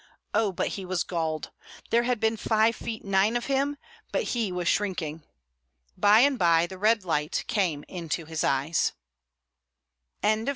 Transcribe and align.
Oh, 0.33 0.51
but 0.51 0.69
he 0.69 0.83
was 0.83 1.03
galled! 1.03 1.51
There 1.91 2.01
had 2.01 2.19
been 2.19 2.35
five 2.35 2.75
feet 2.75 3.05
nine 3.05 3.35
of 3.37 3.45
him, 3.45 3.77
but 4.11 4.23
he 4.23 4.51
was 4.51 4.67
shrinking. 4.67 5.21
By 5.95 6.21
and 6.21 6.39
by 6.39 6.65
the 6.65 6.79
red 6.79 7.05
light 7.05 7.43
came 7.45 7.83
into 7.87 8.25
his 8.25 8.43
eyes. 8.43 8.93
CHAPTER 8.93 8.97
IX 8.97 10.21
GALLANT 10.21 10.21
BEHAVIOUR 10.21 10.41
OF 10.41 10.47
T. 10.47 10.49